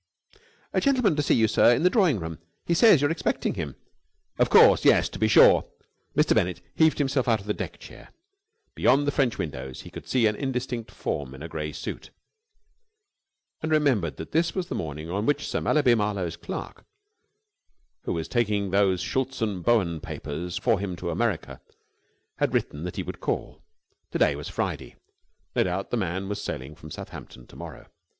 "A 0.73 0.81
gentleman 0.81 1.15
to 1.15 1.21
see 1.21 1.35
you, 1.35 1.47
sir. 1.47 1.75
In 1.75 1.83
the 1.83 1.89
drawing 1.91 2.19
room. 2.19 2.39
He 2.65 2.73
says 2.73 3.03
you 3.03 3.07
are 3.07 3.11
expecting 3.11 3.53
him." 3.53 3.75
"Of 4.39 4.49
course, 4.49 4.83
yes. 4.83 5.07
To 5.09 5.19
be 5.19 5.27
sure." 5.27 5.65
Mr. 6.15 6.33
Bennett 6.33 6.59
heaved 6.73 6.97
himself 6.97 7.27
out 7.27 7.39
of 7.39 7.45
the 7.45 7.53
deck 7.53 7.77
chair. 7.79 8.09
Beyond 8.73 9.05
the 9.05 9.11
French 9.11 9.37
windows 9.37 9.81
he 9.81 9.91
could 9.91 10.07
see 10.07 10.25
an 10.25 10.35
indistinct 10.35 10.89
form 10.89 11.35
in 11.35 11.43
a 11.43 11.47
gray 11.47 11.71
suit, 11.71 12.09
and 13.61 13.71
remembered 13.71 14.17
that 14.17 14.31
this 14.31 14.55
was 14.55 14.69
the 14.69 14.73
morning 14.73 15.07
on 15.07 15.27
which 15.27 15.47
Sir 15.47 15.61
Mallaby 15.61 15.93
Marlowe's 15.93 16.35
clerk 16.35 16.83
who 18.05 18.13
was 18.13 18.27
taking 18.27 18.71
those 18.71 19.01
Schultz 19.01 19.39
and 19.39 19.63
Bowen 19.63 19.99
papers 20.01 20.57
for 20.57 20.79
him 20.79 20.95
to 20.95 21.11
America 21.11 21.61
had 22.37 22.55
written 22.55 22.85
that 22.85 22.95
he 22.95 23.03
would 23.03 23.19
call. 23.19 23.61
To 24.09 24.17
day 24.17 24.35
was 24.35 24.49
Friday; 24.49 24.95
no 25.55 25.63
doubt 25.63 25.91
the 25.91 25.95
man 25.97 26.27
was 26.27 26.41
sailing 26.41 26.73
from 26.73 26.89
Southampton 26.89 27.45
to 27.45 27.55
morrow. 27.55 27.85